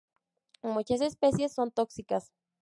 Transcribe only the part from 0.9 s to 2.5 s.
especies son tóxicas.